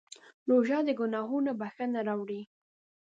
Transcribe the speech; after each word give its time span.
روژه 0.49 0.79
د 0.87 0.89
ګناهونو 0.99 1.51
بښنه 1.59 1.99
راوړي. 2.07 2.41